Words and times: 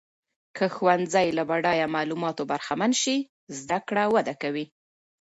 که 0.55 0.65
ښوونځۍ 0.75 1.27
له 1.37 1.43
بډایه 1.49 1.87
معلوماتو 1.95 2.43
برخمن 2.51 2.91
سي، 3.01 3.17
زده 3.59 3.79
کړه 3.87 4.03
وده 4.15 4.33
کوي. 4.41 4.65